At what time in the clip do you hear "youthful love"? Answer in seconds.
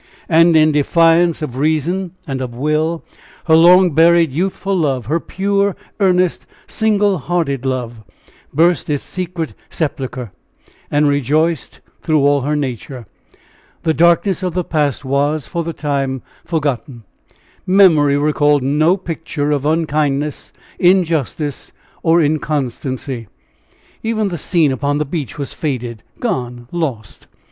4.31-5.05